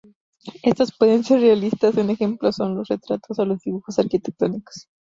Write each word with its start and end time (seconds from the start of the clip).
Estos 0.63 0.97
pueden 0.97 1.23
ser 1.23 1.41
realistas: 1.41 1.93
un 1.95 2.09
ejemplo 2.09 2.51
son 2.51 2.73
los 2.73 2.87
retratos 2.87 3.37
o 3.37 3.45
los 3.45 3.59
dibujos 3.61 3.99
arquitectónicos. 3.99 4.87